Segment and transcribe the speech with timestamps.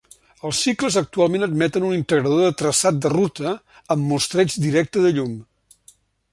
[0.47, 3.53] Els cicles actualment admeten un integrador de traçat de ruta
[3.97, 5.41] amb mostreig directe de llum.